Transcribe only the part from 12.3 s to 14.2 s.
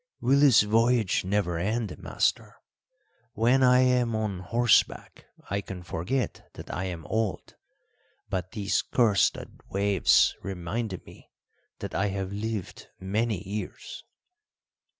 lived many years."